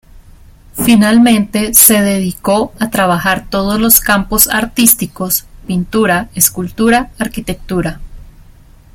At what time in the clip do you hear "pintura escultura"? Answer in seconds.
5.67-7.11